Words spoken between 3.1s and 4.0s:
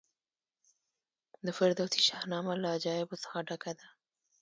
څخه ډکه ده.